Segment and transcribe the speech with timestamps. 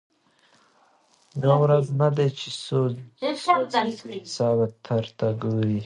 [1.43, 5.79] یو وزر نه دی چي سوځي بې حسابه درته ګوري